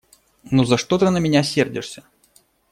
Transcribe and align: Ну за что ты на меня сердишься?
Ну 0.51 0.65
за 0.65 0.77
что 0.79 0.97
ты 0.97 1.07
на 1.11 1.19
меня 1.19 1.43
сердишься? 1.43 2.03